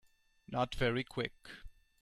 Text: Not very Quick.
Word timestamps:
Not 0.47 0.73
very 0.73 1.03
Quick. 1.03 1.35